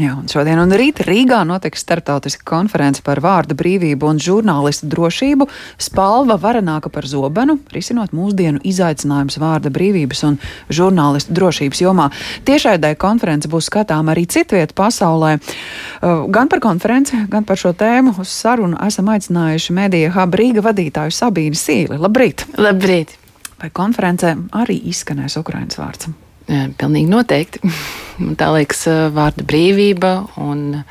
Jā, 0.00 0.14
un 0.16 0.24
šodien 0.24 0.56
un 0.56 0.70
rīt 0.72 1.02
Rīgā 1.04 1.42
notiks 1.44 1.82
startautiska 1.84 2.46
konference 2.48 3.02
par 3.04 3.18
vārda 3.20 3.52
brīvību 3.52 4.08
un 4.08 4.20
žurnālistu 4.22 4.88
drošību. 4.88 5.46
Spalva 5.76 6.38
varenāka 6.40 6.88
par 6.92 7.04
zobenu, 7.10 7.58
risinot 7.74 8.14
mūsdienu 8.16 8.62
izaicinājumus 8.64 9.36
vārda 9.42 9.68
brīvības 9.74 10.24
un 10.30 10.38
žurnālistu 10.72 11.36
drošības 11.36 11.84
jomā. 11.84 12.08
Tiešraidē 12.48 12.94
konference 12.96 13.52
būs 13.52 13.68
skatām 13.68 14.08
arī 14.08 14.24
citviet 14.32 14.72
pasaulē. 14.78 15.34
Uh, 15.36 16.24
gan 16.32 16.48
par 16.48 16.64
konferenci, 16.64 17.26
gan 17.28 17.44
par 17.44 17.60
šo 17.60 17.74
tēmu 17.76 18.16
uz 18.16 18.32
sarunu 18.32 18.80
esam 18.88 19.12
aicinājuši 19.12 19.76
Medija 19.76 20.16
Hub 20.16 20.40
Rīga 20.40 20.64
vadītāju 20.64 21.12
Sabīni 21.20 21.58
Sīli. 21.58 22.00
Labrīt! 22.00 22.48
Labrīt! 22.56 23.18
Vai 23.60 23.68
konferencē 23.68 24.38
arī 24.64 24.80
izskanēs 24.88 25.36
Ukrainas 25.44 25.76
vārds? 25.84 26.08
Pilnīgi 26.52 27.08
noteikti. 27.10 27.62
Tā 28.40 28.52
liekas, 28.54 28.84
vārda 29.14 29.44
brīvība 29.46 30.14
un 30.40 30.82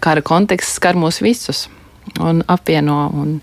kara 0.00 0.22
konteksts 0.24 0.78
skar 0.78 0.98
mūs 0.98 1.20
visus 1.24 1.66
un 2.20 2.44
apvieno. 2.50 3.02
Un 3.12 3.40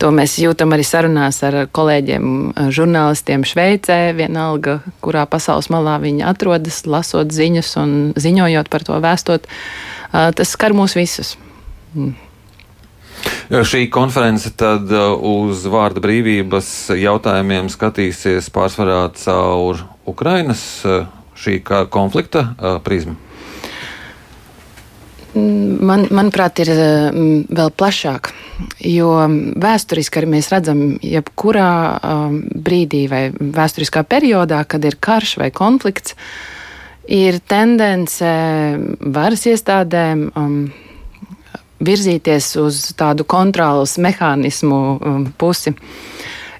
to 0.00 0.10
mēs 0.12 0.36
jūtam 0.42 0.74
arī 0.76 0.84
sarunās 0.86 1.40
ar 1.46 1.62
kolēģiem, 1.72 2.28
žurnālistiem 2.74 3.46
Šveicē, 3.48 4.12
vienalga, 4.18 4.80
kurā 5.04 5.24
pasaules 5.30 5.70
malā 5.72 5.96
viņi 6.02 6.26
atrodas, 6.28 6.82
lasot 6.90 7.32
ziņas 7.32 7.72
un 7.80 7.96
ziņojot 8.18 8.70
par 8.72 8.86
to 8.86 9.00
vēstot. 9.02 9.48
Tas 10.12 10.52
skar 10.52 10.76
mūs 10.76 10.96
visus. 10.98 11.36
Mm. 11.96 12.14
Šī 13.46 13.86
konference 13.94 14.50
tad 14.58 14.90
uz 14.90 15.64
vārda 15.70 16.02
brīvības 16.02 16.68
jautājumiem 16.98 17.70
skatīsies 17.72 18.50
pārsvarā 18.54 19.06
caur 19.18 19.86
Ukrainas 20.06 20.62
šī 21.36 21.60
konflikta 21.90 22.48
prizmu? 22.84 23.16
Man, 25.36 26.06
manuprāt, 26.16 26.62
ir 26.64 26.70
vēl 27.52 27.72
plašāk. 27.76 28.30
Jo 28.88 29.10
vēsturiski 29.60 30.22
arī 30.22 30.30
mēs 30.32 30.48
redzam, 30.48 30.80
jebkurā 31.04 31.72
brīdī 32.56 33.02
vai 33.12 33.22
vēsturiskā 33.34 34.06
periodā, 34.08 34.62
kad 34.64 34.84
ir 34.88 34.96
karš 34.96 35.36
vai 35.42 35.50
konflikts, 35.52 36.16
ir 37.04 37.36
tendence 37.44 38.32
varas 39.18 39.44
iestādēm 39.46 40.24
um, 40.32 40.56
virzīties 41.84 42.54
uz 42.62 42.80
tādu 42.96 43.28
kontrolas 43.28 43.98
mehānismu 44.00 44.80
um, 44.96 45.26
pusi. 45.36 45.76
Uh, 45.76 46.15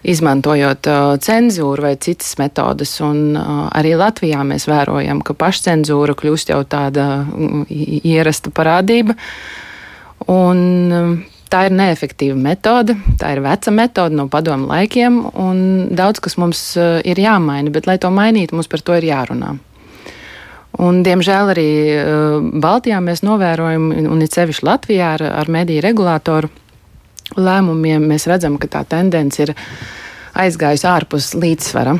izmantojot 0.06 0.88
uh, 0.90 1.12
cenzūru 1.22 1.86
vai 1.88 1.94
citas 2.02 2.36
metodes. 2.40 2.94
Un, 3.04 3.36
uh, 3.36 3.66
arī 3.76 3.96
Latvijā 3.98 4.42
mēs 4.46 4.68
vērojam, 4.70 5.22
ka 5.26 5.36
pašcensūra 5.38 6.16
kļūst 6.18 6.52
jau 6.54 6.62
tāda 6.68 7.08
mm, 7.24 7.66
ierasta 8.06 8.52
parādība. 8.54 9.18
Un, 10.32 10.60
um, 10.90 11.16
Tā 11.46 11.60
ir 11.68 11.76
neefektīva 11.78 12.34
metode, 12.34 12.96
tā 13.20 13.28
ir 13.36 13.38
veca 13.44 13.70
metode 13.70 14.16
no 14.18 14.24
padomu 14.26 14.66
laikiem, 14.66 15.20
un 15.38 15.60
daudz 15.94 16.18
kas 16.18 16.34
mums 16.42 16.58
uh, 16.74 16.96
ir 17.06 17.20
jāmaina, 17.22 17.70
bet, 17.70 17.86
lai 17.86 17.94
to 18.02 18.10
mainītu, 18.10 18.58
mums 18.58 18.66
par 18.66 18.82
to 18.82 18.96
ir 18.98 19.06
jārunā. 19.06 19.52
Un, 20.82 20.98
diemžēl 21.06 21.52
arī 21.54 21.68
Baltijā 22.60 22.98
mēs 23.00 23.22
novērojam, 23.24 23.86
un 24.10 24.26
it 24.26 24.34
sevišķi 24.34 24.66
Latvijā 24.66 25.14
ar, 25.14 25.22
ar 25.38 25.52
mediju 25.54 25.86
regulātoru 25.86 26.50
lēmumiem, 27.34 28.06
mēs 28.06 28.28
redzam, 28.30 28.58
ka 28.60 28.70
tā 28.70 28.84
tendence 28.88 29.42
ir 29.42 29.54
aizgājusi 30.36 30.86
ārpus 30.88 31.32
līdzsvara. 31.36 31.96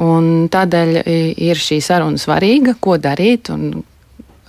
Un 0.00 0.48
tādēļ 0.52 1.00
ir 1.40 1.60
šī 1.60 1.80
saruna 1.84 2.20
svarīga, 2.20 2.76
ko 2.80 2.96
darīt 3.00 3.50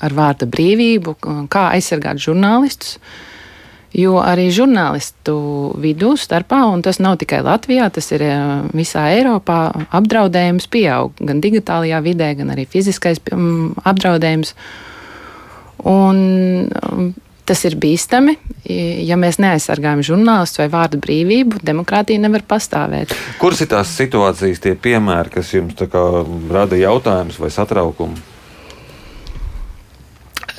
ar 0.02 0.16
vārda 0.18 0.48
brīvību, 0.50 1.18
kā 1.52 1.68
aizsargāt 1.76 2.22
žurnālistus. 2.24 2.98
Jo 3.92 4.22
arī 4.24 4.46
žurnālistu 4.56 5.34
vidū, 5.84 6.14
starpā, 6.16 6.62
un 6.72 6.80
tas 6.80 7.02
nav 7.04 7.18
tikai 7.20 7.42
Latvijā, 7.44 7.90
tas 7.92 8.08
ir 8.16 8.24
visā 8.72 9.10
Eiropā, 9.18 9.58
apdraudējums 10.00 10.70
pieaug 10.72 11.20
gan 11.20 11.42
digitālajā 11.44 12.00
vidē, 12.06 12.30
gan 12.40 12.54
arī 12.54 12.64
fiziskais 12.72 13.20
apdraudējums. 13.84 14.54
Un 15.92 16.24
Tas 17.52 17.66
ir 17.68 17.74
bīstami. 17.76 18.38
Ja 19.04 19.18
mēs 19.20 19.36
neaizsargājam 19.44 20.00
žurnālistu 20.08 20.62
vai 20.62 20.70
vārdu 20.72 21.02
brīvību, 21.04 21.60
demokrātija 21.68 22.22
nevar 22.24 22.46
pastāvēt. 22.48 23.12
Kuras 23.42 23.60
ir 23.66 23.68
tās 23.74 23.92
situācijas, 23.98 24.62
tie 24.64 24.72
piemēri, 24.80 25.34
kas 25.34 25.50
jums 25.52 25.76
rada 25.76 26.80
jautājumus 26.80 27.42
vai 27.42 27.50
satraukumu? 27.52 28.16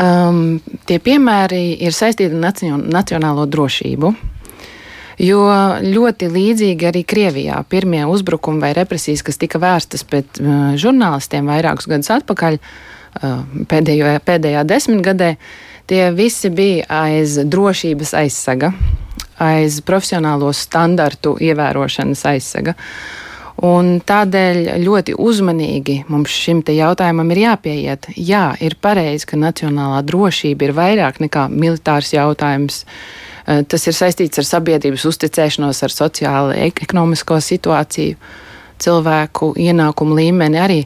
Um, 0.03 0.61
tie 0.85 1.01
piemēri 1.01 1.63
ir 1.81 1.97
saistīti 1.97 2.37
ar 2.37 2.85
nacionālo 2.85 3.49
drošību. 3.49 4.13
Jo 5.23 5.41
ļoti 5.81 6.29
līdzīgi 6.37 6.93
arī 6.93 7.07
Krievijā 7.09 7.65
pirmie 7.73 8.05
uzbrukumi 8.05 8.61
vai 8.67 8.75
represijas, 8.77 9.25
kas 9.25 9.41
tika 9.41 9.61
vērstas 9.63 10.05
pret 10.05 10.45
uh, 10.45 10.73
žurnālistiem 10.77 11.49
vairākus 11.49 11.89
gadus 11.89 12.13
atpakaļ, 12.21 12.61
uh, 12.61 13.45
pēdējo, 13.71 14.17
pēdējā 14.29 14.69
desmitgadē, 14.69 15.37
uh, 15.37 15.69
Tie 15.87 16.05
visi 16.15 16.51
bija 16.51 16.87
aiz 17.03 17.39
drošības 17.43 18.15
aizsaga, 18.15 18.71
aiz 19.43 19.81
profesionālo 19.87 20.53
standartu 20.55 21.35
ievērošanas 21.43 22.23
aizsaga. 22.31 22.77
Un 23.63 23.99
tādēļ 24.03 24.81
ļoti 24.83 25.15
uzmanīgi 25.21 25.99
mums 26.11 26.33
šim 26.35 26.63
jautājumam 26.67 27.29
ir 27.35 27.43
jāpieiet. 27.45 28.09
Jā, 28.17 28.55
ir 28.61 28.79
pareizi, 28.81 29.27
ka 29.29 29.37
nacionālā 29.37 30.01
drošība 30.07 30.67
ir 30.67 30.73
vairāk 30.75 31.21
nekā 31.23 31.47
militārs 31.53 32.15
jautājums. 32.15 32.85
Eh, 33.47 33.63
tas 33.63 33.87
ir 33.87 33.95
saistīts 33.95 34.39
ar 34.39 34.49
sabiedrības 34.49 35.05
uzticēšanos, 35.11 35.83
ar 35.83 35.95
sociālo, 35.95 36.57
ekonomisko 36.57 37.39
situāciju, 37.43 38.17
cilvēku 38.83 39.53
ienākumu 39.59 40.19
līmeni 40.19 40.59
arī. 40.59 40.81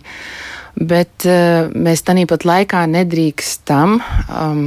Bet 0.77 1.25
uh, 1.25 1.73
mēs 1.73 2.05
tāpat 2.05 2.45
laikā 2.45 2.85
nedrīkstam 2.93 3.97
um, 4.29 4.63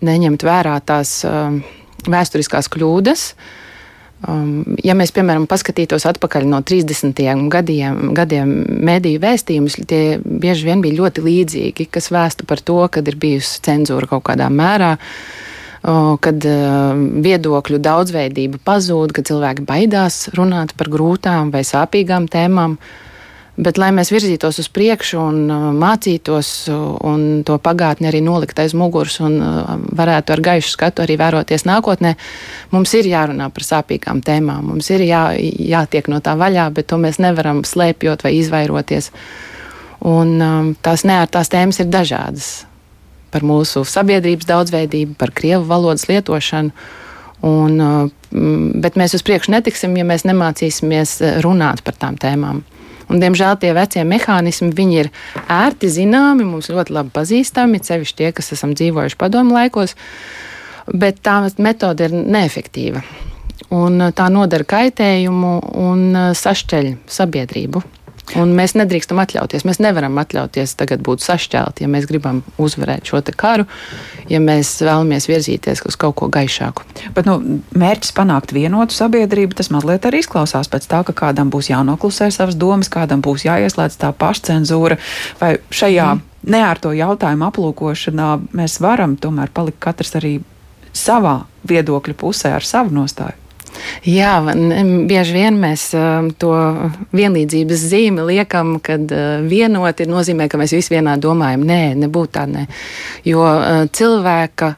neņemt 0.00 0.44
vērā 0.46 0.78
tās 0.84 1.20
um, 1.28 1.60
vēsturiskās 2.08 2.70
kļūdas. 2.72 3.28
Um, 4.26 4.78
ja 4.80 4.94
mēs, 4.96 5.12
piemēram, 5.12 5.44
paskatītos 5.44 6.06
atpakaļ 6.08 6.46
no 6.48 6.62
30. 6.64 7.20
gadiem, 7.52 8.14
gadiem 8.16 8.54
mediju 8.88 9.20
vēstījumus, 9.20 9.76
tie 9.84 10.16
bieži 10.24 10.70
vien 10.70 10.80
bija 10.84 11.02
ļoti 11.02 11.24
līdzīgi, 11.26 11.88
kas 11.92 12.08
vēsta 12.14 12.48
par 12.48 12.62
to, 12.64 12.80
kad 12.88 13.04
ir 13.04 13.18
bijusi 13.20 13.60
cenzūra 13.66 14.08
kaut 14.08 14.24
kādā 14.30 14.48
mērā, 14.48 14.94
kad 16.24 16.46
uh, 16.48 16.96
viedokļu 17.22 17.78
daudzveidība 17.84 18.62
pazūd, 18.64 19.12
ka 19.14 19.22
cilvēki 19.26 19.66
baidās 19.68 20.30
runāt 20.34 20.72
par 20.80 20.88
grūtām 20.90 21.52
vai 21.52 21.62
sāpīgām 21.68 22.30
tēmām. 22.32 22.80
Bet, 23.56 23.78
lai 23.80 23.88
mēs 23.96 24.10
virzītos 24.12 24.58
uz 24.60 24.66
priekšu 24.68 25.16
un 25.16 25.36
uh, 25.48 25.68
mācītos 25.72 26.48
uh, 26.68 26.80
un 27.08 27.40
to 27.46 27.54
pagātni 27.56 28.10
arī 28.10 28.20
nolikt 28.20 28.58
aiz 28.60 28.74
muguras 28.76 29.16
un 29.24 29.38
uh, 29.40 29.70
varētu 29.96 30.34
ar 30.34 30.42
gaišu 30.44 30.74
skatu 30.74 31.06
arī 31.06 31.16
vēroties 31.16 31.64
nākotnē, 31.64 32.12
mums 32.74 32.92
ir 32.98 33.08
jārunā 33.08 33.48
par 33.56 33.64
sāpīgām 33.64 34.20
tēmām. 34.26 34.68
Mums 34.74 34.92
ir 34.92 35.06
jā, 35.08 35.22
jātiek 35.40 36.12
no 36.12 36.20
tā 36.20 36.36
vaļā, 36.36 36.68
bet 36.76 36.90
to 36.92 37.00
mēs 37.00 37.16
nevaram 37.22 37.64
slēpjot 37.64 38.26
vai 38.28 38.34
izvairoties. 38.42 39.08
Un 40.04 40.36
um, 40.36 40.70
tās 40.84 41.06
neērtās 41.08 41.48
tēmas 41.48 41.80
ir 41.80 41.88
dažādas. 41.88 42.52
Par 43.32 43.40
mūsu 43.40 43.86
sabiedrības 43.88 44.52
daudzveidību, 44.52 45.16
par 45.16 45.32
krievu 45.32 45.64
valodas 45.64 46.10
lietošanu. 46.12 46.76
Un, 47.46 47.80
bet 48.80 48.96
mēs 48.96 49.12
uz 49.16 49.22
priekšu 49.26 49.52
netiksim, 49.52 49.92
ja 49.98 50.06
mēs 50.08 50.24
nemācīsimies 50.24 51.18
runāt 51.44 51.82
par 51.84 51.98
tām 52.00 52.16
tēmām. 52.20 52.62
Un, 53.06 53.20
diemžēl 53.22 53.58
tie 53.62 53.70
vecie 53.76 54.02
mehānismi 54.02 54.72
ir 54.96 55.10
ērti 55.48 55.90
zināmi, 55.92 56.44
mums 56.44 56.70
ļoti 56.72 56.92
labi 56.96 57.14
pazīstami, 57.14 57.82
sevišķi 57.82 58.18
tie, 58.18 58.32
kas 58.34 58.52
esam 58.52 58.74
dzīvojuši 58.74 59.18
padomu 59.20 59.54
laikos, 59.54 59.94
bet 60.90 61.22
tā 61.22 61.38
metode 61.58 62.08
ir 62.08 62.16
neefektīva. 62.16 63.02
Un 63.70 64.10
tā 64.14 64.26
nodara 64.30 64.64
kaitējumu 64.64 65.52
un 65.82 66.02
sašķeļ 66.34 66.92
sabiedrību. 67.10 67.82
Un 68.34 68.50
mēs 68.58 68.74
nedrīkstam 68.74 69.20
atļauties, 69.22 69.62
mēs 69.68 69.78
nevaram 69.78 70.16
atļauties 70.18 70.74
tagad 70.80 71.02
būt 71.06 71.22
sašķelti, 71.22 71.84
ja 71.84 71.90
mēs 71.90 72.08
gribam 72.10 72.40
uzvarēt 72.58 73.06
šo 73.06 73.20
karu, 73.38 73.68
ja 74.26 74.40
mēs 74.42 74.72
vēlamies 74.82 75.28
virzīties 75.30 75.84
uz 75.86 75.98
kaut 76.00 76.16
ko 76.18 76.28
gaišāku. 76.34 76.82
Bet 77.14 77.28
nu, 77.28 77.38
mērķis 77.78 78.14
panākt 78.16 78.54
vienotu 78.56 78.96
sabiedrību, 78.96 79.54
tas 79.54 79.70
mazliet 79.70 80.08
arī 80.08 80.24
izklausās 80.24 80.70
pēc 80.72 80.90
tā, 80.90 81.04
ka 81.06 81.14
kādam 81.26 81.52
būs 81.54 81.70
jānoklusē 81.70 82.32
savas 82.34 82.58
domas, 82.58 82.90
kādam 82.90 83.22
būs 83.22 83.46
jāieslēdz 83.46 84.00
tā 84.02 84.10
pašcensūra 84.10 84.98
vai 85.40 85.54
šajā 85.70 86.10
mm. 86.16 86.26
neārto 86.50 86.92
jautājumu 86.98 87.46
aplūkošanā 87.46 88.30
mēs 88.58 88.80
varam 88.82 89.14
tomēr 89.20 89.54
palikt 89.54 89.78
katrs 89.86 90.16
arī 90.18 90.38
savā 90.96 91.44
viedokļa 91.68 92.18
pusē 92.18 92.56
ar 92.58 92.66
savu 92.66 92.94
nostāju. 92.96 93.45
Jā, 94.04 94.32
bieži 95.08 95.32
vien 95.34 95.56
mēs 95.60 95.88
to 96.40 96.54
vienlīdzības 97.16 97.84
zīmi 97.90 98.26
liekam, 98.28 98.76
kad 98.84 99.10
vienoti 99.48 100.06
nozīmē, 100.10 100.50
ka 100.52 100.60
mēs 100.60 100.74
visi 100.76 100.94
vienā 100.94 101.16
domājam. 101.20 101.64
Nē, 101.66 101.94
nebūtu 102.04 102.34
tā, 102.36 102.44
ne. 102.50 102.66
Jo 103.24 103.46
cilvēka 103.96 104.74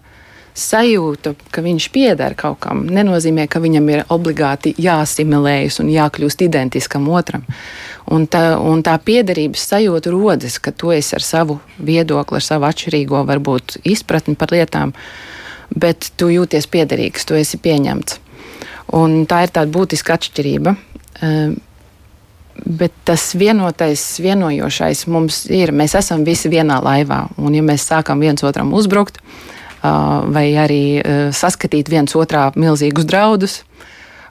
sajūta, 0.58 1.34
ka 1.54 1.62
viņš 1.62 1.88
pieder 1.94 2.34
kaut 2.38 2.58
kam, 2.64 2.84
nenozīmē, 2.90 3.46
ka 3.50 3.62
viņam 3.62 3.88
ir 3.92 4.04
obligāti 4.14 4.74
jāsimilējas 4.80 5.78
un 5.82 5.92
jākļūst 5.92 6.42
identiskam 6.46 7.08
otram. 7.14 7.44
Un 8.10 8.26
tā, 8.30 8.56
un 8.58 8.82
tā 8.82 8.96
piederības 9.04 9.66
sajūta 9.72 10.12
rodas, 10.14 10.58
ka 10.62 10.72
tu 10.72 10.92
esi 10.94 11.14
ar 11.18 11.24
savu 11.24 11.58
viedokli, 11.78 12.40
ar 12.40 12.46
savu 12.46 12.68
atšķirīgo, 12.70 13.22
varbūt 13.28 13.80
izpratni 13.88 14.34
par 14.38 14.54
lietām, 14.54 14.94
bet 15.76 16.10
tu 16.16 16.30
jūties 16.32 16.66
piederīgs, 16.72 17.28
tu 17.28 17.36
esi 17.38 17.60
pieņemts. 17.60 18.18
Un 18.96 19.24
tā 19.28 19.42
ir 19.44 19.52
tāda 19.52 19.72
būtiska 19.72 20.16
atšķirība. 20.16 20.74
Ehm, 21.22 21.56
bet 22.64 22.92
tas 23.04 23.30
vienotais, 23.38 24.02
vienojošais 24.22 25.06
mums 25.12 25.44
ir, 25.52 25.72
mēs 25.72 25.94
esam 25.98 26.24
visi 26.26 26.50
vienā 26.52 26.80
laivā. 26.82 27.26
Un, 27.38 27.54
ja 27.54 27.62
mēs 27.62 27.86
sākam 27.88 28.20
viens 28.20 28.42
otram 28.44 28.72
uzbrukt, 28.74 29.20
vai 29.78 30.48
arī 30.58 30.98
saskatīt 31.30 31.86
viens 31.86 32.16
otrā 32.18 32.48
milzīgus 32.58 33.06
draudus, 33.06 33.60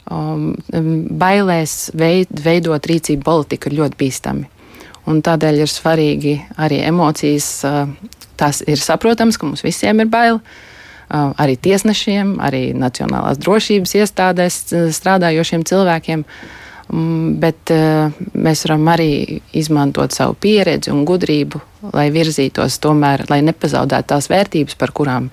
bailēs 0.08 1.76
veidot 1.96 2.92
rīcību 2.92 3.24
politiku 3.24 3.72
ir 3.72 3.80
ļoti 3.82 4.00
bīstami. 4.00 4.48
Un 5.08 5.22
tādēļ 5.24 5.62
ir 5.64 5.72
svarīgi 5.72 6.36
arī 6.60 6.82
emocijas. 6.88 7.64
Tas 8.38 8.60
ir 8.68 8.78
saprotams, 8.78 9.40
ka 9.40 9.48
mums 9.48 9.64
visiem 9.66 10.04
ir 10.04 10.12
bail. 10.12 10.42
Arī 11.10 11.56
tiesnešiem, 11.56 12.36
arī 12.44 12.74
Nacionālās 12.76 13.40
drošības 13.40 13.94
iestādēs 14.02 14.58
strādājošiem 14.96 15.64
cilvēkiem. 15.68 16.26
Bet 17.44 17.72
mēs 18.32 18.64
varam 18.64 18.90
arī 18.92 19.12
izmantot 19.56 20.16
savu 20.16 20.38
pieredzi 20.40 20.92
un 20.92 21.06
gudrību, 21.08 21.60
lai 21.96 22.08
virzītos 22.16 22.80
tomēr, 22.84 23.26
lai 23.32 23.42
nepazaudētu 23.48 24.12
tās 24.14 24.30
vērtības, 24.32 24.76
par 24.80 24.94
kurām 24.96 25.30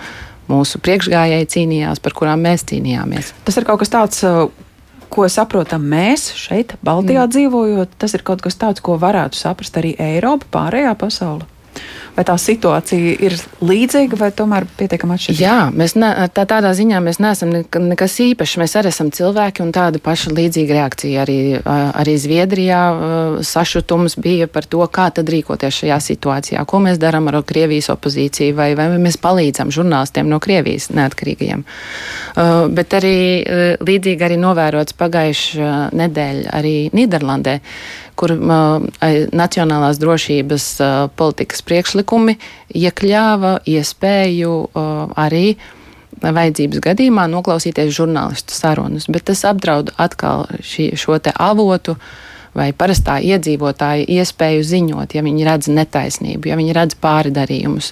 mūsu 0.50 0.78
priekšgājēji 0.82 1.50
cīnījās, 1.54 2.02
par 2.02 2.14
kurām 2.18 2.42
mēs 2.46 2.66
cīnījāmies. 2.70 3.32
Tas 3.46 3.58
ir 3.58 3.66
kaut 3.66 3.82
kas 3.82 3.94
tāds, 3.94 4.22
ko 5.14 5.26
saprotam 5.30 5.86
mēs 5.86 6.32
šeit, 6.38 6.74
Baltijā 6.84 7.24
mm. 7.24 7.34
dzīvojot. 7.34 7.98
Tas 8.02 8.14
ir 8.18 8.26
kaut 8.26 8.42
kas 8.44 8.58
tāds, 8.58 8.82
ko 8.84 8.98
varētu 9.00 9.38
saprast 9.38 9.78
arī 9.78 9.94
Eiropa, 10.00 10.50
pārējā 10.58 10.94
pasaule. 10.98 11.46
Vai 12.14 12.22
tā 12.22 12.36
situācija 12.38 13.14
ir 13.26 13.34
līdzīga 13.58 14.18
vai 14.20 14.28
tomēr 14.36 14.68
pietiekami 14.78 15.16
atšķirīga? 15.16 15.42
Jā, 15.42 15.56
mēs 15.74 15.96
ne, 15.98 16.10
tā, 16.30 16.44
tādā 16.46 16.70
ziņā 16.78 17.00
mēs 17.02 17.18
neesam 17.18 17.50
nekas 17.50 18.14
īpašs. 18.22 18.58
Mēs 18.62 18.76
arī 18.78 18.92
esam 18.94 19.10
cilvēki 19.14 19.64
un 19.64 19.72
tāda 19.74 19.98
paša 20.02 20.30
līdzīga 20.36 20.76
reakcija 20.78 21.24
arī, 21.24 21.38
arī 21.66 22.14
Zviedrijā 22.22 22.82
sašutums 23.42 24.14
bija 24.22 24.46
par 24.46 24.68
to, 24.70 24.84
kā 24.94 25.08
tad 25.16 25.32
rīkoties 25.34 25.80
šajā 25.82 25.98
situācijā, 26.06 26.62
ko 26.70 26.84
mēs 26.86 27.02
darām 27.02 27.26
ar 27.32 27.40
Krievijas 27.42 27.90
opozīciju 27.96 28.54
vai, 28.60 28.70
vai 28.78 28.86
mēs 28.94 29.18
palīdzam 29.18 29.74
žurnālistiem 29.74 30.30
no 30.30 30.38
Krievijas 30.44 30.92
neatkarīgajiem. 30.94 31.66
Bet 32.78 32.94
arī 33.00 33.18
līdzīgi 33.82 34.28
arī 34.28 34.38
novērots 34.38 34.94
pagājušā 35.02 35.74
nedēļa 35.98 36.54
arī 36.62 36.76
Nīderlandē 36.94 37.58
kur 38.18 38.34
Nacionālās 38.34 39.98
drošības 40.02 40.66
politikas 41.18 41.64
priekšlikumi 41.66 42.36
iekļāva 42.74 43.56
iespēju 43.68 44.52
arī 45.20 45.46
vajadzības 46.22 46.82
gadījumā 46.84 47.26
noklausīties 47.30 47.94
žurnālistu 47.96 48.54
sarunas, 48.54 49.08
bet 49.10 49.26
tas 49.30 49.44
apdraud 49.48 49.92
atkal 50.00 50.46
šī, 50.62 50.92
šo 50.98 51.18
te 51.18 51.34
avotu 51.34 51.96
vai 52.54 52.70
parastā 52.76 53.18
iedzīvotāja 53.18 54.06
iespēju 54.20 54.62
ziņot, 54.62 55.16
ja 55.16 55.24
viņi 55.26 55.48
redz 55.48 55.70
netaisnību, 55.74 56.48
ja 56.48 56.58
viņi 56.60 56.76
redz 56.76 56.98
pāridarījumus. 57.02 57.90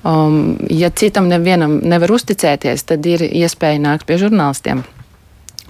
Um, 0.00 0.56
ja 0.72 0.88
citam 0.96 1.28
nevienam 1.28 1.76
nevar 1.84 2.14
uzticēties, 2.16 2.86
tad 2.88 3.04
ir 3.04 3.26
iespēja 3.28 3.82
nākt 3.84 4.08
pie 4.08 4.16
žurnālistiem. 4.22 4.80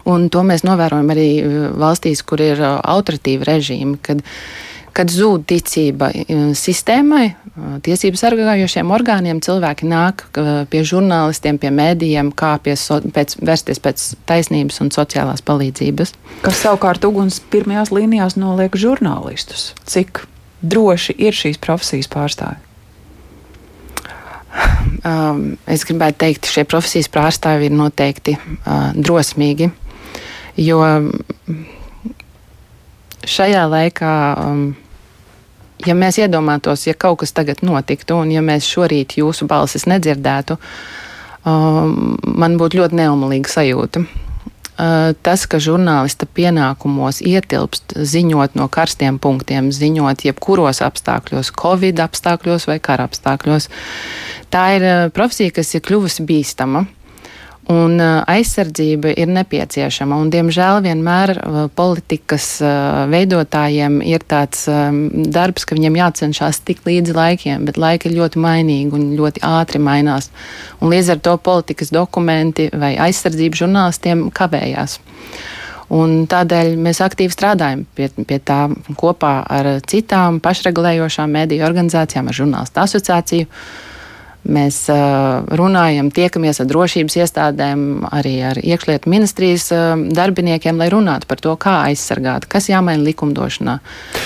Un 0.08 0.28
to 0.32 0.42
mēs 0.46 0.64
novērojam 0.66 1.12
arī 1.12 1.28
uh, 1.42 1.60
valstīs, 1.80 2.24
kur 2.26 2.40
ir 2.44 2.60
uh, 2.60 2.78
autoritīva 2.80 3.48
režīma, 3.50 3.98
kad, 4.04 4.22
kad 4.96 5.12
zūd 5.12 5.44
ticība 5.50 6.10
uh, 6.14 6.50
sistēmai, 6.56 7.26
tiesību 7.84 8.16
sargājošiem 8.16 8.92
orgāniem. 8.94 9.40
Cilvēki 9.44 9.88
nāk 9.90 10.24
pie 10.70 10.82
žurnālistiem, 10.86 11.58
pie 11.60 11.72
mēdījiem, 11.74 12.32
kā 12.36 12.54
pie 12.62 12.76
so, 12.78 13.00
pēc, 13.14 13.36
vērsties 13.42 13.82
pēc 13.82 14.04
taisnības 14.30 14.80
un 14.84 14.92
sociālās 14.94 15.44
palīdzības. 15.44 16.14
Kas 16.46 16.62
savukārt 16.64 17.04
uguns 17.08 17.40
pirmajās 17.52 17.92
līnijās 17.92 18.38
noliek 18.40 18.78
žurnālistus. 18.80 19.72
Cik 19.84 20.24
droši 20.62 21.16
ir 21.18 21.36
šīs 21.36 21.60
profesijas 21.62 22.10
pārstāvji? 22.12 22.66
Um, 25.00 25.54
es 25.70 25.86
gribētu 25.88 26.18
teikt, 26.20 26.42
ka 26.44 26.50
šie 26.52 26.62
profesijas 26.68 27.06
pārstāvji 27.14 27.70
ir 27.70 27.72
noteikti 27.72 28.34
uh, 28.36 28.90
drosmīgi. 28.92 29.70
Jo 30.58 30.80
šajā 33.28 33.66
laikā, 33.70 34.14
um, 34.44 34.64
ja 35.86 35.94
mēs 35.94 36.18
iedomātos, 36.22 36.86
ja 36.88 36.94
kaut 36.94 37.20
kas 37.22 37.34
tagad 37.36 37.62
notiktu, 37.66 38.18
un 38.22 38.32
ja 38.34 38.42
mēs 38.44 38.68
šorīt 38.68 39.18
jūsu 39.20 39.46
balsis 39.50 39.86
nedzirdētu, 39.90 40.58
um, 41.44 42.16
man 42.24 42.58
būtu 42.60 42.82
ļoti 42.82 43.00
neumolīga 43.02 43.52
sajūta. 43.58 44.04
Tas, 45.20 45.42
ka 45.44 45.58
žurnālista 45.60 46.24
pienākumos 46.24 47.18
ietilpst 47.20 47.98
ziņot 48.00 48.54
no 48.56 48.64
karstiem 48.72 49.18
punktiem, 49.20 49.68
ziņot 49.76 50.24
jebkuros 50.24 50.80
apstākļos, 50.86 51.50
covid 51.52 52.00
apstākļos 52.00 52.64
vai 52.70 52.78
kara 52.80 53.04
apstākļos, 53.10 53.68
tā 54.48 54.62
ir 54.78 54.86
profesija, 55.12 55.52
kas 55.58 55.74
ir 55.76 55.84
kļuvusi 55.84 56.24
bīstama. 56.24 56.86
Un 57.70 58.00
aizsardzība 58.02 59.12
ir 59.14 59.30
nepieciešama. 59.30 60.16
Un, 60.18 60.30
diemžēl 60.32 60.80
vienmēr 60.82 61.36
politikas 61.78 62.56
veidotājiem 63.12 64.00
ir 64.02 64.24
tāds 64.26 64.64
darbs, 65.30 65.66
ka 65.68 65.78
viņiem 65.78 65.98
jācenšas 66.00 66.62
tikt 66.66 66.88
līdzi 66.88 67.14
laikiem, 67.14 67.68
bet 67.68 67.78
laiki 67.78 68.10
ir 68.10 68.16
ļoti 68.16 68.42
mainīgi 68.42 68.96
un 68.96 69.06
ļoti 69.20 69.44
ātri 69.46 69.78
mainās. 69.82 70.32
Un 70.80 70.90
līdz 70.90 71.14
ar 71.14 71.22
to 71.28 71.36
politikas 71.38 71.94
dokumenti 71.94 72.70
vai 72.74 72.96
aizsardzība 73.06 73.62
žurnālistiem 73.62 74.26
kavējās. 74.34 74.98
Un 75.94 76.24
tādēļ 76.30 76.76
mēs 76.78 77.00
aktīvi 77.02 77.34
strādājam 77.34 77.84
pie, 77.98 78.08
pie 78.26 78.38
tā 78.46 78.64
kopā 78.98 79.32
ar 79.50 79.70
citām 79.90 80.38
pašregulējošām 80.42 81.32
mediju 81.34 81.66
organizācijām, 81.66 82.30
ar 82.30 82.38
žurnālistu 82.38 82.82
asociāciju. 82.82 83.48
Mēs 84.40 84.76
uh, 84.88 85.44
runājam, 85.52 86.08
tiekamies 86.14 86.62
ar 86.62 86.68
drošības 86.70 87.16
iestādēm, 87.20 87.82
arī 88.08 88.32
ar 88.48 88.56
iekšlietu 88.56 89.10
ministrijas 89.12 89.66
uh, 89.74 89.92
darbiniekiem, 90.16 90.80
lai 90.80 90.88
runātu 90.92 91.28
par 91.28 91.42
to, 91.44 91.52
kā 91.60 91.74
aizsargāt, 91.90 92.48
kas 92.48 92.70
jāmaina 92.72 93.04
likumdošanā. 93.04 93.76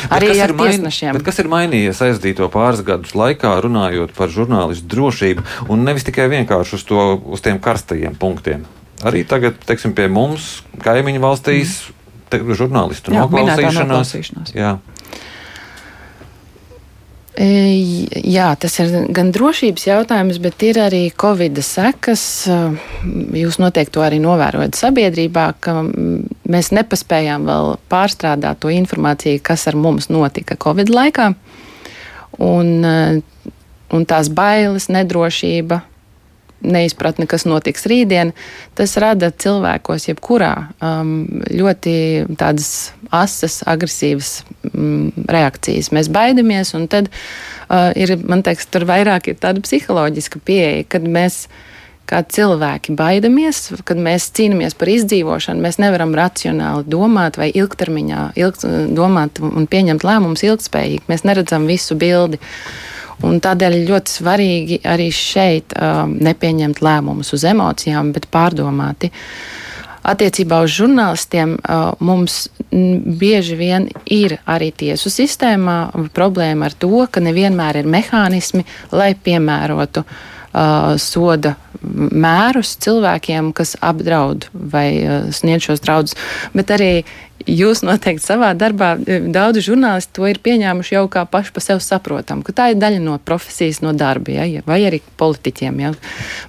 Bet 0.04 0.14
arī 0.20 0.38
ar 0.44 0.54
tiesnešiem. 0.54 1.18
Kas 1.26 1.42
ir 1.42 1.50
mainījies 1.50 2.04
aizdīto 2.06 2.46
pāris 2.54 2.84
gadus 2.86 3.16
laikā, 3.18 3.56
runājot 3.66 4.14
par 4.14 4.30
žurnālistu 4.30 4.86
drošību, 4.94 5.44
un 5.74 5.84
nevis 5.88 6.06
tikai 6.06 6.30
vienkārši 6.30 6.78
uz, 6.78 6.86
to, 6.86 7.10
uz 7.34 7.42
tiem 7.42 7.58
karstajiem 7.62 8.14
punktiem? 8.20 8.62
Arī 9.04 9.26
tagad, 9.28 9.58
teiksim, 9.66 9.92
pie 9.98 10.06
mums, 10.08 10.62
kaimiņu 10.84 11.20
valstīs, 11.20 11.76
mm. 11.90 12.26
te, 12.30 12.40
žurnālistu 12.54 13.12
Jā, 13.12 13.26
noklausīšanās. 13.26 13.90
noklausīšanās. 13.90 14.54
Jā. 14.56 14.76
E, 17.44 17.48
jā, 18.30 18.46
tas 18.60 18.76
ir 18.80 18.92
gan 19.14 19.32
drošības 19.34 19.86
jautājums, 19.88 20.38
bet 20.42 20.62
ir 20.64 20.78
arī 20.80 21.02
Covid 21.20 21.58
sekas. 21.66 22.22
E, 22.48 22.58
jūs 23.40 23.58
noteikti 23.60 23.96
to 23.96 24.04
arī 24.06 24.20
novērojat 24.22 24.78
sabiedrībā, 24.78 25.46
ka 25.64 25.80
mēs 25.84 26.70
nepaspējām 26.76 27.44
vēl 27.48 27.74
pārstrādāt 27.92 28.62
to 28.62 28.72
informāciju, 28.72 29.42
kas 29.44 29.66
ar 29.70 29.76
mums 29.76 30.08
notika 30.12 30.56
Covid 30.60 30.92
laikā. 30.94 31.32
Un, 32.44 32.70
e, 32.86 33.50
un 33.94 34.06
tās 34.08 34.30
bailes, 34.32 34.88
nedrošība, 34.94 35.82
neizpratne, 36.64 37.26
kas 37.30 37.46
notiks 37.48 37.86
rītdien, 37.90 38.32
tas 38.78 38.96
rada 39.00 39.30
cilvēkos, 39.30 40.08
jebkurā 40.10 40.52
um, 40.80 41.14
ļoti 41.52 41.94
tādas 42.40 42.70
asas, 43.14 43.60
agresīvas 43.68 44.40
um, 44.72 45.12
reakcijas. 45.30 45.92
Mēs 45.94 46.10
baidamies, 46.12 46.74
un 46.78 46.88
tad 46.90 47.10
uh, 47.10 47.92
ir, 47.98 48.16
man 48.24 48.44
liekas, 48.44 48.68
tur 48.72 48.88
vairāk 48.88 49.30
ir 49.30 49.38
tāda 49.42 49.62
psiholoģiska 49.64 50.42
pieeja, 50.44 50.88
kad 50.96 51.06
mēs 51.06 51.44
kā 52.08 52.20
cilvēki 52.28 52.94
baidamies, 52.98 53.70
kad 53.88 54.00
mēs 54.00 54.28
cīnāmies 54.36 54.76
par 54.76 54.90
izdzīvošanu, 54.92 55.62
mēs 55.64 55.80
nevaram 55.80 56.12
racionāli 56.16 56.84
domāt 56.92 57.38
vai 57.40 57.48
ilgtermiņā 57.56 58.24
ilgt, 58.40 58.66
domāt 58.96 59.40
un 59.40 59.68
pieņemt 59.70 60.04
lēmumus 60.04 60.44
ilgspējīgi. 60.44 61.06
Mēs 61.08 61.24
neredzam 61.24 61.68
visu 61.70 61.96
bildi. 61.98 62.40
Un 63.22 63.38
tādēļ 63.44 63.76
ļoti 63.88 64.16
svarīgi 64.18 64.80
arī 64.90 65.10
šeit 65.14 65.76
um, 65.78 66.16
nepieņemt 66.24 66.82
lēmumus 66.82 67.34
uz 67.36 67.44
emocijām, 67.46 68.10
bet 68.16 68.26
pārdomāti. 68.32 69.12
Attiecībā 70.04 70.58
uz 70.60 70.74
žurnālistiem 70.76 71.54
mums 72.04 72.34
bieži 73.20 73.56
vien 73.56 73.86
ir 74.04 74.36
arī 74.44 74.68
tiesu 74.76 75.08
sistēmā 75.08 75.78
problēma 76.12 76.68
ar 76.68 76.76
to, 76.76 77.06
ka 77.08 77.22
nevienmēr 77.24 77.80
ir 77.80 77.88
mehānismi, 77.88 78.66
lai 78.92 79.14
piemērotu 79.16 80.04
uh, 80.04 80.94
soda 81.00 81.54
mērus 81.84 82.74
cilvēkiem, 82.84 83.52
kas 83.56 83.76
apdraud 83.80 84.48
vai 84.52 84.88
uh, 85.00 85.30
sniedz 85.32 85.70
šos 85.70 85.84
draudus. 85.84 86.18
Bet 86.52 86.74
arī 86.74 86.92
jūs 87.46 87.82
noteikti 87.84 88.24
savā 88.24 88.52
darbā, 88.58 88.94
daudzi 89.04 89.64
žurnālisti 89.68 90.16
to 90.16 90.26
ir 90.30 90.40
pieņēmuši 90.44 90.96
jau 90.96 91.04
kā 91.12 91.24
paši 91.28 91.54
pa 91.54 91.62
sev 91.64 91.82
saprotam, 91.84 92.42
ka 92.46 92.54
tā 92.56 92.70
ir 92.72 92.80
daļa 92.80 93.02
no 93.04 93.18
profesijas, 93.18 93.82
no 93.84 93.92
darba, 93.96 94.38
ja, 94.44 94.64
vai 94.66 94.82
arī 94.88 95.02
politiķiem. 95.20 95.80
Ja. 95.84 95.94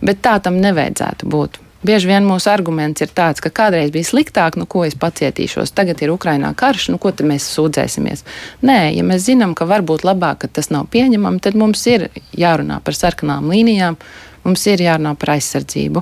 Bet 0.05 0.23
tā 0.25 0.39
tam 0.43 0.59
nevajadzētu 0.63 1.29
būt. 1.31 1.61
Bieži 1.85 2.09
vien 2.09 2.25
mūsu 2.25 2.49
arguments 2.49 3.03
ir 3.03 3.11
tāds, 3.13 3.43
ka 3.43 3.51
kādreiz 3.53 3.91
bija 3.93 4.07
sliktāk, 4.07 4.55
nu 4.57 4.65
ko 4.65 4.81
es 4.87 4.95
pacietīšos, 4.97 5.73
tagad 5.75 5.99
ir 6.01 6.13
Ukrainā 6.15 6.49
karš, 6.57 6.87
nu 6.93 6.97
ko 7.01 7.11
tad 7.13 7.27
mēs 7.29 7.45
sūdzēsimies. 7.53 8.23
Nē, 8.65 8.79
ja 8.95 9.03
mēs 9.05 9.27
zinām, 9.27 9.53
ka 9.53 9.67
varbūt 9.69 10.05
labāk, 10.07 10.39
ka 10.41 10.49
tas 10.57 10.71
nav 10.73 10.87
pieņemami, 10.95 11.43
tad 11.45 11.57
mums 11.59 11.83
ir 11.91 12.07
jārunā 12.33 12.79
par 12.81 12.97
sarkanām 12.97 13.51
līnijām, 13.53 13.99
mums 14.47 14.65
ir 14.71 14.81
jārunā 14.81 15.13
par 15.19 15.35
aizsardzību. 15.35 16.01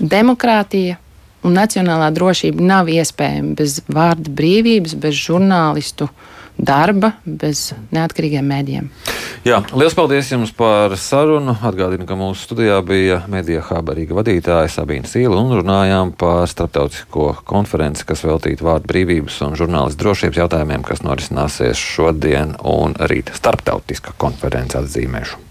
Demokrātija 0.00 0.98
un 1.46 1.56
nacionālā 1.56 2.10
drošība 2.14 2.64
nav 2.64 2.90
iespējama 2.92 3.56
bez 3.58 3.80
vārda 3.90 4.32
brīvības, 4.36 4.96
bez 5.00 5.16
žurnālistu 5.18 6.10
darba, 6.60 7.14
bez 7.24 7.70
neatkarīgiem 7.94 8.44
mēdījiem. 8.44 8.88
Jā, 9.48 9.62
liels 9.72 9.96
paldies 9.96 10.28
jums 10.28 10.52
par 10.52 10.92
sarunu. 11.00 11.54
Atgādinu, 11.64 12.04
ka 12.04 12.18
mūsu 12.20 12.44
studijā 12.44 12.76
bija 12.84 13.22
mediju 13.32 13.62
habarīga 13.64 14.18
vadītāja 14.18 14.68
Sabīna 14.68 15.08
Sīla 15.08 15.40
un 15.40 15.54
runājām 15.56 16.12
par 16.20 16.44
starptautisko 16.50 17.32
konferenci, 17.48 18.04
kas 18.08 18.26
veltīta 18.28 18.66
vārdu 18.66 18.92
brīvības 18.92 19.40
un 19.48 19.56
žurnālistu 19.60 20.04
drošības 20.04 20.42
jautājumiem, 20.44 20.84
kas 20.84 21.04
norisināsies 21.06 21.80
šodien 21.80 22.58
un 22.60 22.98
rīt. 23.08 23.32
Starptautiska 23.40 24.18
konference 24.20 24.76
atzīmēšu. 24.80 25.49